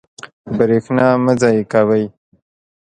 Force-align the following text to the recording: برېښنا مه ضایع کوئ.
برېښنا 0.57 1.07
مه 1.23 1.33
ضایع 1.41 1.63
کوئ. 1.71 2.03